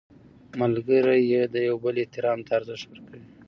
[0.61, 3.23] ملګری د یو بل احترام ته ارزښت ورکوي